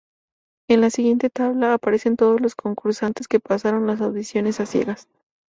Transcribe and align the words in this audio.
En 0.67 0.81
la 0.81 0.89
siguiente 0.89 1.29
tabla 1.29 1.75
aparecen 1.75 2.15
todos 2.17 2.41
los 2.41 2.55
concursantes 2.55 3.27
que 3.27 3.39
pasaron 3.39 3.85
las 3.85 4.01
audiciones 4.01 4.59
a 4.59 4.65
ciegas. 4.65 5.07